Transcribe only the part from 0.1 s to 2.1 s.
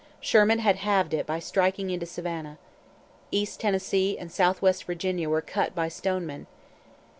Sherman had halved it by striking into